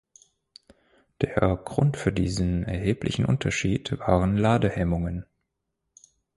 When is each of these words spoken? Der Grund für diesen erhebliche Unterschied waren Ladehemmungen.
Der 1.21 1.61
Grund 1.63 1.95
für 1.95 2.11
diesen 2.11 2.63
erhebliche 2.63 3.27
Unterschied 3.27 3.99
waren 3.99 4.35
Ladehemmungen. 4.35 5.27